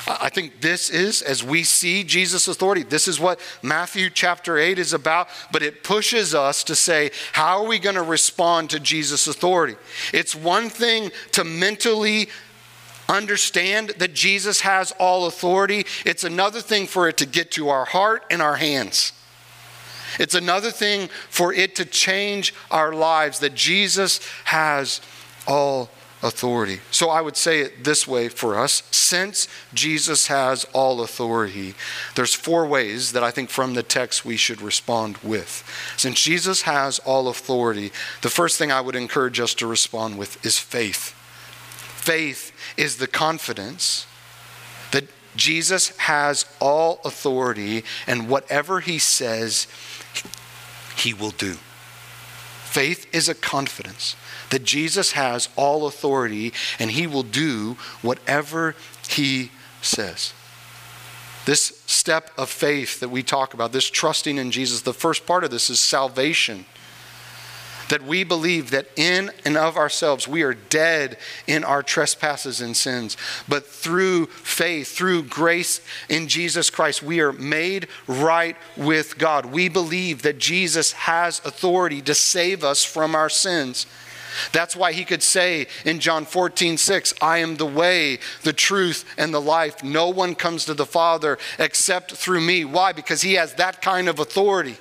[0.08, 4.80] I think this is, as we see Jesus' authority, this is what Matthew chapter 8
[4.80, 8.80] is about, but it pushes us to say, how are we going to respond to
[8.80, 9.76] Jesus' authority?
[10.14, 12.30] It's one thing to mentally
[13.10, 17.86] understand that Jesus has all authority, it's another thing for it to get to our
[17.86, 19.14] heart and our hands.
[20.20, 25.02] It's another thing for it to change our lives that Jesus has
[25.46, 25.90] all
[26.24, 26.80] authority.
[26.92, 31.76] So I would say it this way for us since Jesus has all authority,
[32.16, 35.64] there's four ways that I think from the text we should respond with.
[35.96, 40.44] Since Jesus has all authority, the first thing I would encourage us to respond with
[40.46, 41.14] is faith.
[41.98, 44.08] Faith is the confidence
[44.92, 49.68] that Jesus has all authority and whatever he says,
[50.98, 51.58] he will do.
[52.78, 54.16] Faith is a confidence
[54.52, 58.76] that Jesus has all authority and he will do whatever
[59.10, 59.50] he
[59.82, 60.32] says.
[61.48, 65.44] This step of faith that we talk about, this trusting in Jesus, the first part
[65.44, 66.68] of this is salvation
[67.90, 72.76] that we believe that in and of ourselves we are dead in our trespasses and
[72.76, 73.18] sins.
[73.48, 79.46] But through faith, through grace in Jesus Christ, we are made right with God.
[79.46, 83.86] We believe that Jesus has authority to save us from our sins.
[84.52, 89.06] That's why he could say in John 14, 6, I am the way, the truth,
[89.18, 89.84] and the life.
[89.84, 92.66] No one comes to the Father except through me.
[92.66, 92.92] Why?
[92.92, 94.78] Because he has that kind of authority.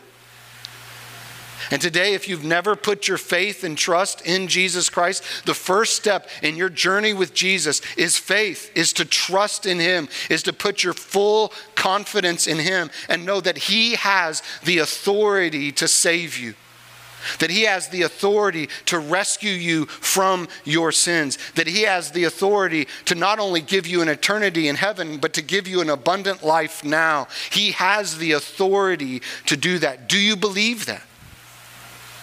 [1.70, 5.94] And today, if you've never put your faith and trust in Jesus Christ, the first
[5.94, 10.52] step in your journey with Jesus is faith, is to trust in Him, is to
[10.52, 16.38] put your full confidence in Him and know that He has the authority to save
[16.38, 16.54] you.
[17.40, 21.38] That he has the authority to rescue you from your sins.
[21.54, 25.32] That he has the authority to not only give you an eternity in heaven, but
[25.34, 27.26] to give you an abundant life now.
[27.50, 30.08] He has the authority to do that.
[30.08, 31.02] Do you believe that?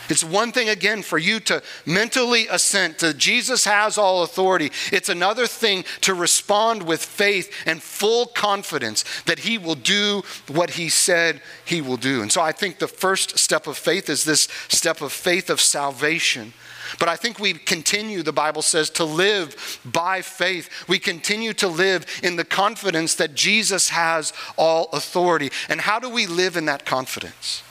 [0.09, 4.71] It's one thing, again, for you to mentally assent to Jesus has all authority.
[4.91, 10.71] It's another thing to respond with faith and full confidence that He will do what
[10.71, 12.21] He said He will do.
[12.21, 15.61] And so I think the first step of faith is this step of faith of
[15.61, 16.53] salvation.
[16.99, 20.69] But I think we continue, the Bible says, to live by faith.
[20.87, 25.51] We continue to live in the confidence that Jesus has all authority.
[25.69, 27.63] And how do we live in that confidence?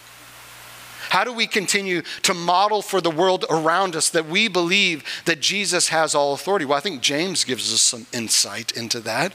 [1.12, 5.40] How do we continue to model for the world around us that we believe that
[5.40, 6.64] Jesus has all authority?
[6.64, 9.34] Well, I think James gives us some insight into that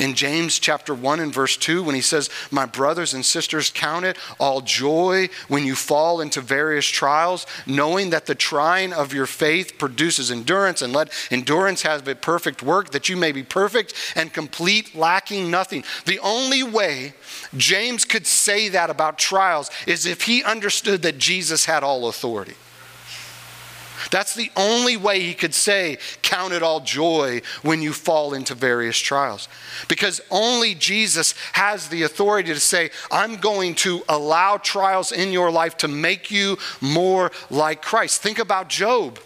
[0.00, 4.06] in James chapter 1 and verse 2 when he says, My brothers and sisters, count
[4.06, 9.26] it all joy when you fall into various trials, knowing that the trying of your
[9.26, 13.94] faith produces endurance, and let endurance have a perfect work, that you may be perfect
[14.16, 15.84] and complete, lacking nothing.
[16.06, 17.12] The only way
[17.56, 22.54] James could say that about trials is if he understood that Jesus had all authority.
[24.10, 28.54] That's the only way he could say, Count it all joy when you fall into
[28.54, 29.48] various trials.
[29.88, 35.50] Because only Jesus has the authority to say, I'm going to allow trials in your
[35.50, 38.22] life to make you more like Christ.
[38.22, 39.18] Think about Job.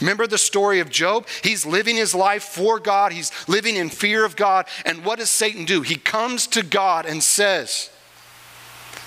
[0.00, 1.26] Remember the story of Job?
[1.42, 4.66] He's living his life for God, he's living in fear of God.
[4.84, 5.82] And what does Satan do?
[5.82, 7.90] He comes to God and says,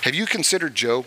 [0.01, 1.05] Have you considered Job?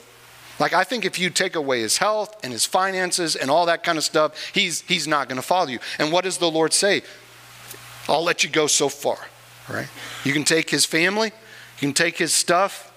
[0.58, 3.82] Like, I think if you take away his health and his finances and all that
[3.82, 5.80] kind of stuff, he's, he's not going to follow you.
[5.98, 7.02] And what does the Lord say?
[8.08, 9.18] I'll let you go so far,
[9.68, 9.88] right?
[10.24, 12.92] You can take his family, you can take his stuff,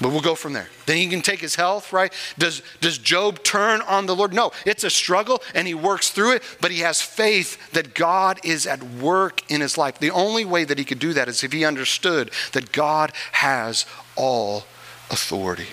[0.00, 0.68] but we'll go from there.
[0.84, 2.12] Then he can take his health, right?
[2.36, 4.34] Does, does Job turn on the Lord?
[4.34, 8.38] No, it's a struggle and he works through it, but he has faith that God
[8.44, 9.98] is at work in his life.
[9.98, 13.86] The only way that he could do that is if he understood that God has
[14.16, 14.66] all
[15.10, 15.68] authority.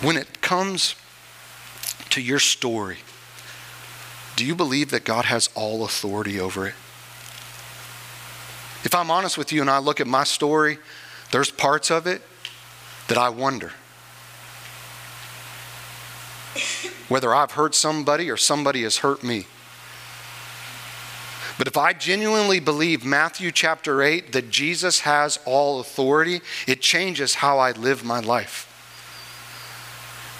[0.00, 0.94] When it comes
[2.10, 2.98] to your story,
[4.36, 6.74] do you believe that God has all authority over it?
[8.84, 10.78] If I'm honest with you and I look at my story,
[11.32, 12.22] there's parts of it
[13.08, 13.72] that I wonder
[17.08, 19.46] whether I've hurt somebody or somebody has hurt me.
[21.58, 27.36] But if I genuinely believe Matthew chapter 8 that Jesus has all authority, it changes
[27.36, 28.65] how I live my life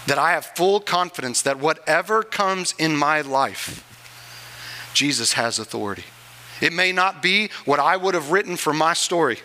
[0.07, 3.83] that I have full confidence that whatever comes in my life,
[4.95, 6.05] Jesus has authority.
[6.61, 9.39] It may not be what I would have written for my story.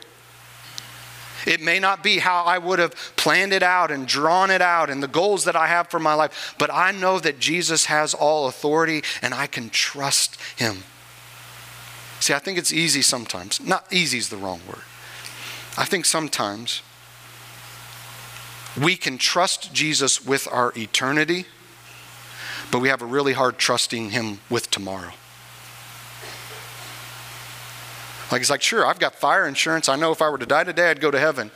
[1.45, 4.89] It may not be how I would have planned it out and drawn it out
[4.89, 8.13] and the goals that I have for my life, but I know that Jesus has
[8.13, 10.83] all authority and I can trust him.
[12.19, 13.59] See, I think it's easy sometimes.
[13.59, 14.83] Not easy is the wrong word.
[15.77, 16.83] I think sometimes
[18.79, 21.45] we can trust Jesus with our eternity,
[22.71, 25.11] but we have a really hard trusting him with tomorrow.
[28.31, 29.89] Like, it's like, sure, I've got fire insurance.
[29.89, 31.51] I know if I were to die today, I'd go to heaven.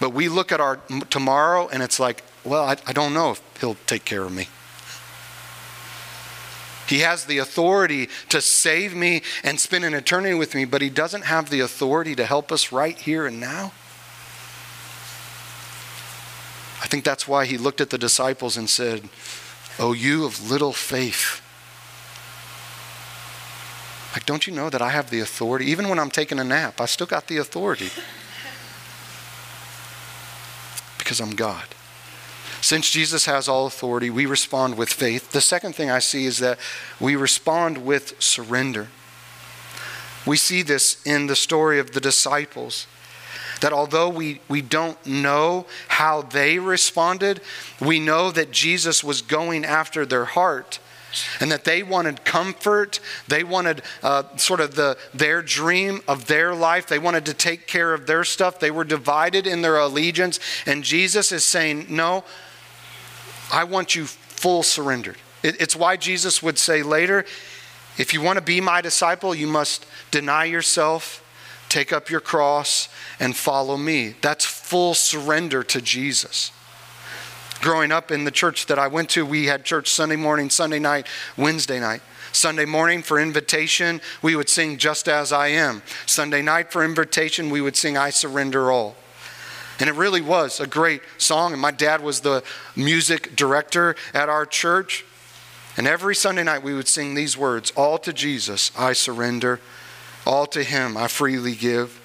[0.00, 0.76] But we look at our
[1.08, 4.48] tomorrow and it's like, well, I, I don't know if he'll take care of me.
[6.86, 10.90] He has the authority to save me and spend an eternity with me, but he
[10.90, 13.72] doesn't have the authority to help us right here and now.
[16.82, 19.08] I think that's why he looked at the disciples and said,
[19.80, 21.42] Oh, you of little faith.
[24.12, 25.64] Like, don't you know that I have the authority?
[25.64, 27.90] Even when I'm taking a nap, I still got the authority.
[30.98, 31.66] Because I'm God.
[32.62, 35.32] Since Jesus has all authority, we respond with faith.
[35.32, 36.58] The second thing I see is that
[36.98, 38.88] we respond with surrender.
[40.24, 42.86] We see this in the story of the disciples
[43.64, 47.40] that although we, we don't know how they responded,
[47.80, 50.80] we know that Jesus was going after their heart
[51.40, 53.00] and that they wanted comfort.
[53.26, 56.88] They wanted uh, sort of the their dream of their life.
[56.88, 58.60] They wanted to take care of their stuff.
[58.60, 60.40] They were divided in their allegiance.
[60.66, 62.22] And jesus is saying no
[63.50, 65.16] i want you full surrendered.
[65.42, 67.24] It, it's why jesus would say later
[67.96, 71.23] if you want to be my disciple you must deny yourself
[71.74, 74.14] take up your cross and follow me.
[74.20, 76.52] That's full surrender to Jesus.
[77.60, 80.78] Growing up in the church that I went to, we had church Sunday morning, Sunday
[80.78, 82.00] night, Wednesday night.
[82.30, 85.82] Sunday morning for invitation, we would sing Just As I Am.
[86.06, 88.94] Sunday night for invitation, we would sing I Surrender All.
[89.80, 91.52] And it really was a great song.
[91.52, 92.44] And my dad was the
[92.76, 95.04] music director at our church.
[95.76, 99.58] And every Sunday night, we would sing these words All to Jesus, I surrender.
[100.26, 102.00] All to Him, I freely give.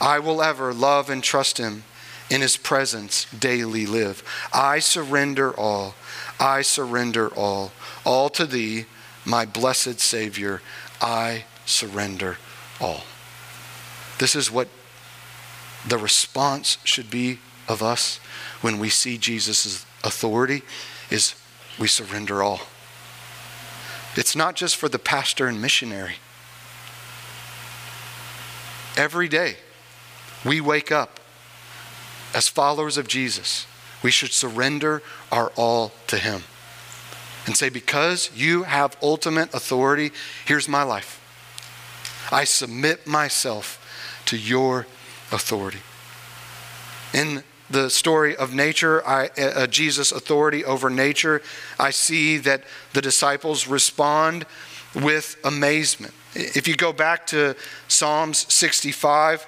[0.00, 1.84] I will ever love and trust him
[2.28, 4.22] in his presence daily live.
[4.52, 5.94] I surrender all.
[6.38, 7.72] I surrender all.
[8.04, 8.86] All to thee,
[9.24, 10.60] my blessed Savior.
[11.00, 12.38] I surrender
[12.80, 13.04] all.
[14.18, 14.68] This is what
[15.86, 17.38] the response should be
[17.68, 18.18] of us
[18.60, 20.62] when we see Jesus' authority
[21.10, 21.34] is
[21.78, 22.60] we surrender all.
[24.14, 26.16] It's not just for the pastor and missionary.
[28.96, 29.56] Every day,
[30.44, 31.20] we wake up
[32.34, 33.66] as followers of Jesus,
[34.02, 36.42] we should surrender our all to Him
[37.46, 40.12] and say, Because you have ultimate authority,
[40.44, 41.22] here's my life.
[42.30, 43.82] I submit myself
[44.26, 44.86] to your
[45.32, 45.78] authority.
[47.14, 51.42] In the story of nature, I, uh, uh Jesus' authority over nature,
[51.78, 54.46] I see that the disciples respond
[54.96, 56.14] with amazement.
[56.34, 57.54] If you go back to
[57.88, 59.46] Psalms 65,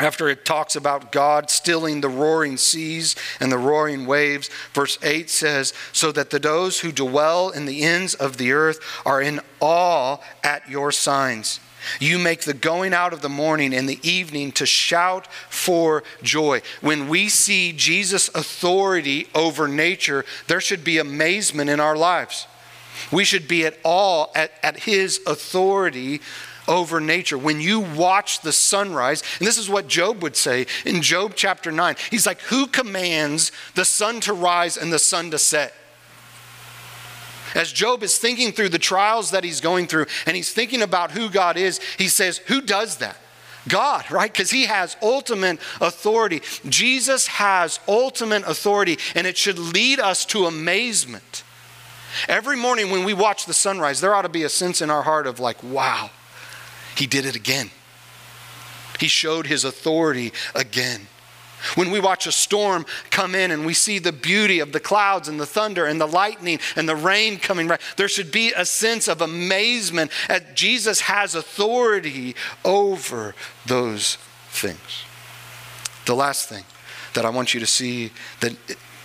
[0.00, 5.30] after it talks about God stilling the roaring seas and the roaring waves, verse 8
[5.30, 9.40] says, So that the, those who dwell in the ends of the earth are in
[9.60, 11.60] awe at your signs.
[12.00, 16.62] You make the going out of the morning and the evening to shout for joy.
[16.80, 22.46] When we see Jesus' authority over nature, there should be amazement in our lives.
[23.10, 26.20] We should be at all at, at his authority
[26.66, 27.38] over nature.
[27.38, 31.70] When you watch the sunrise, and this is what Job would say in Job chapter
[31.70, 35.74] 9, he's like, Who commands the sun to rise and the sun to set?
[37.54, 41.12] As Job is thinking through the trials that he's going through and he's thinking about
[41.12, 43.16] who God is, he says, Who does that?
[43.68, 44.30] God, right?
[44.30, 46.42] Because he has ultimate authority.
[46.68, 51.43] Jesus has ultimate authority, and it should lead us to amazement.
[52.28, 55.02] Every morning when we watch the sunrise, there ought to be a sense in our
[55.02, 56.10] heart of, like, wow,
[56.96, 57.70] he did it again.
[59.00, 61.08] He showed his authority again.
[61.76, 65.28] When we watch a storm come in and we see the beauty of the clouds
[65.28, 68.66] and the thunder and the lightning and the rain coming right, there should be a
[68.66, 73.34] sense of amazement that Jesus has authority over
[73.64, 74.16] those
[74.48, 75.04] things.
[76.04, 76.64] The last thing
[77.14, 78.54] that I want you to see that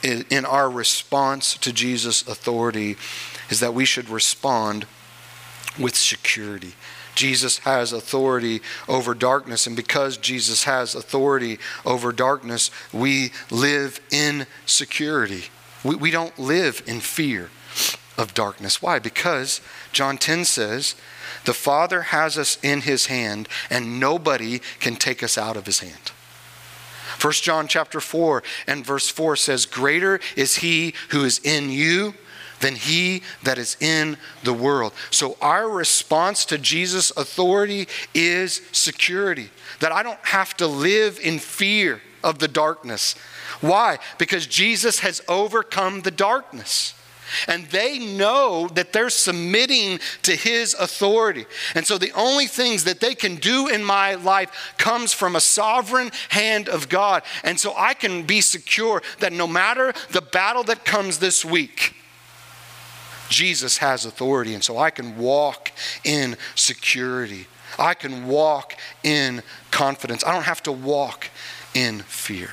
[0.03, 2.97] in our response to Jesus' authority
[3.49, 4.85] is that we should respond
[5.77, 6.73] with security.
[7.15, 9.67] Jesus has authority over darkness.
[9.67, 15.45] And because Jesus has authority over darkness, we live in security.
[15.83, 17.49] We, we don't live in fear
[18.17, 18.81] of darkness.
[18.81, 18.99] Why?
[18.99, 20.95] Because John 10 says,
[21.45, 25.79] the Father has us in his hand, and nobody can take us out of his
[25.79, 26.11] hand.
[27.21, 32.13] 1 John chapter 4 and verse 4 says, Greater is he who is in you
[32.61, 34.93] than he that is in the world.
[35.11, 39.49] So, our response to Jesus' authority is security,
[39.79, 43.15] that I don't have to live in fear of the darkness.
[43.61, 43.99] Why?
[44.17, 46.93] Because Jesus has overcome the darkness.
[47.47, 51.45] And they know that they're submitting to his authority.
[51.75, 55.41] And so the only things that they can do in my life comes from a
[55.41, 57.23] sovereign hand of God.
[57.43, 61.95] And so I can be secure that no matter the battle that comes this week,
[63.29, 65.71] Jesus has authority, and so I can walk
[66.03, 67.45] in security.
[67.77, 70.23] I can walk in confidence.
[70.23, 71.27] I don't have to walk
[71.73, 72.49] in fear.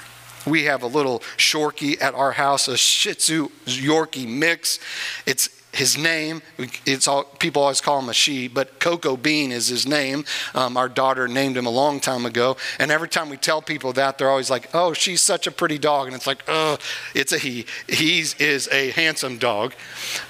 [0.46, 4.78] We have a little Shorkie at our house, a Shih Tzu Yorkie mix.
[5.26, 6.40] It's his name,
[6.86, 10.24] it's all, people always call him a she, but Cocoa Bean is his name.
[10.54, 12.56] Um, our daughter named him a long time ago.
[12.78, 15.76] And every time we tell people that, they're always like, oh, she's such a pretty
[15.76, 16.06] dog.
[16.06, 16.78] And it's like, oh,
[17.14, 17.66] it's a he.
[17.88, 19.74] He is a handsome dog.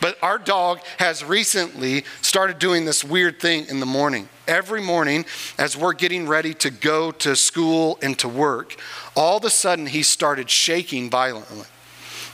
[0.01, 4.29] But our dog has recently started doing this weird thing in the morning.
[4.49, 5.27] Every morning,
[5.59, 8.75] as we're getting ready to go to school and to work,
[9.15, 11.67] all of a sudden he started shaking violently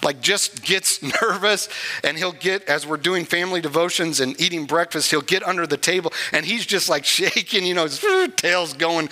[0.03, 1.68] like just gets nervous
[2.05, 5.76] and he'll get as we're doing family devotions and eating breakfast he'll get under the
[5.76, 8.05] table and he's just like shaking you know his
[8.36, 9.09] tail's going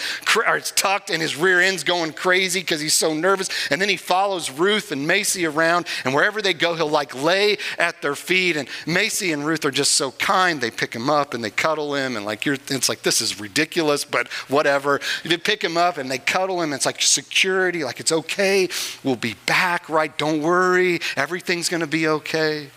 [0.46, 3.48] or it's tucked and his rear end's going crazy because he's so nervous.
[3.70, 7.58] And then he follows ruth and macy around and wherever they go he'll like lay
[7.78, 8.56] at their feet.
[8.56, 10.60] And macy and ruth are just so kind.
[10.60, 13.40] They pick him up and they cuddle him and like you're it's like this is
[13.40, 15.00] ridiculous but whatever.
[15.24, 16.72] They pick him up and they cuddle him.
[16.72, 18.68] It's like security like it's okay.
[19.04, 20.16] We'll be back right?
[20.18, 22.70] Don't worry worry, everything's going to be okay.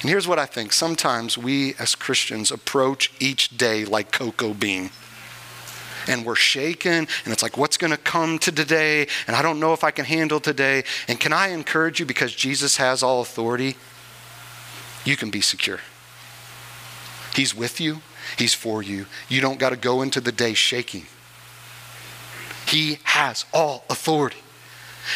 [0.00, 4.90] And here's what I think sometimes we as Christians approach each day like cocoa bean.
[6.06, 9.06] And we're shaken, and it's like, what's going to come to today?
[9.26, 10.84] And I don't know if I can handle today.
[11.06, 13.76] And can I encourage you, because Jesus has all authority,
[15.04, 15.80] you can be secure.
[17.34, 18.00] He's with you,
[18.38, 19.04] He's for you.
[19.28, 21.06] You don't got to go into the day shaking.
[22.66, 24.38] He has all authority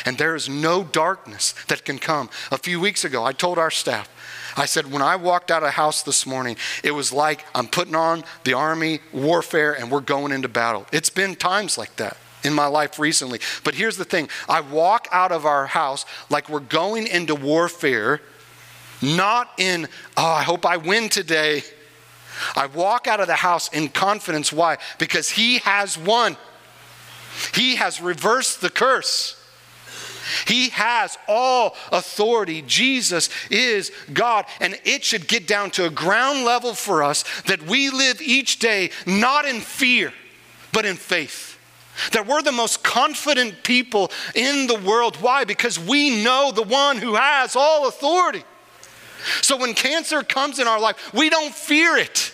[0.04, 2.30] and there is no darkness that can come.
[2.50, 4.08] A few weeks ago, I told our staff,
[4.56, 7.94] I said, when I walked out of house this morning, it was like I'm putting
[7.94, 10.86] on the army warfare and we're going into battle.
[10.92, 13.40] It's been times like that in my life recently.
[13.64, 18.20] But here's the thing I walk out of our house like we're going into warfare,
[19.00, 21.62] not in, oh, I hope I win today.
[22.56, 24.52] I walk out of the house in confidence.
[24.52, 24.78] Why?
[24.98, 26.36] Because He has won,
[27.54, 29.41] He has reversed the curse.
[30.46, 32.62] He has all authority.
[32.62, 34.46] Jesus is God.
[34.60, 38.58] And it should get down to a ground level for us that we live each
[38.58, 40.12] day not in fear,
[40.72, 41.58] but in faith.
[42.12, 45.16] That we're the most confident people in the world.
[45.16, 45.44] Why?
[45.44, 48.44] Because we know the one who has all authority.
[49.40, 52.32] So when cancer comes in our life, we don't fear it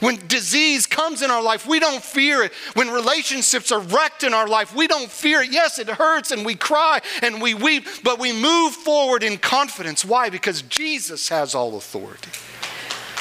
[0.00, 2.52] When disease comes in our life, we don't fear it.
[2.74, 5.50] When relationships are wrecked in our life, we don't fear it.
[5.50, 10.04] Yes, it hurts and we cry and we weep, but we move forward in confidence.
[10.04, 10.30] Why?
[10.30, 12.30] Because Jesus has all authority.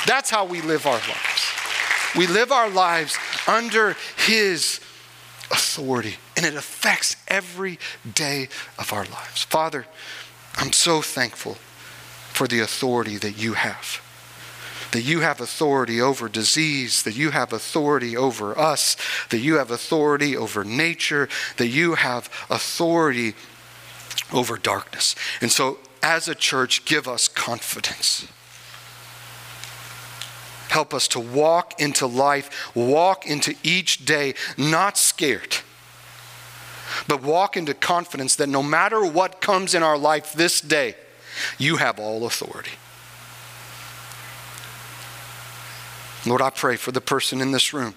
[0.05, 1.45] That's how we live our lives.
[2.15, 4.79] We live our lives under His
[5.51, 7.79] authority, and it affects every
[8.13, 9.43] day of our lives.
[9.43, 9.85] Father,
[10.55, 11.55] I'm so thankful
[12.33, 14.01] for the authority that you have
[14.91, 18.95] that you have authority over disease, that you have authority over us,
[19.29, 23.35] that you have authority over nature, that you have authority
[24.33, 25.15] over darkness.
[25.41, 28.27] And so, as a church, give us confidence.
[30.69, 35.57] Help us to walk into life, walk into each day, not scared,
[37.07, 40.95] but walk into confidence that no matter what comes in our life this day,
[41.57, 42.71] you have all authority.
[46.25, 47.95] Lord, I pray for the person in this room